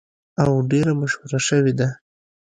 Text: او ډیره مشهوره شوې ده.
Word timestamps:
او 0.41 0.49
ډیره 0.71 0.93
مشهوره 1.01 1.39
شوې 1.47 1.73
ده. 1.79 1.87